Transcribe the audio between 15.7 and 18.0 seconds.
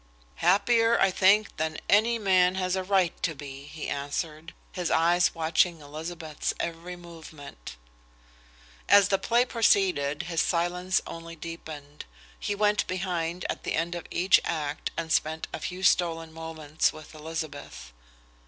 stolen moments with Elizabeth.